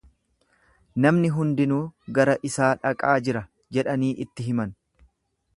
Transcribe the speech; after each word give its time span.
Namni 1.05 1.29
hundinuu 1.35 1.83
gara 2.19 2.37
isaa 2.51 2.71
dhaqaa 2.87 3.15
jira 3.29 3.47
jedhanii 3.79 4.13
itti 4.27 4.51
himan. 4.51 4.77